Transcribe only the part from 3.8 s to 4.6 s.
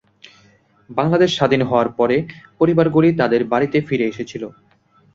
ফিরে এসেছিল।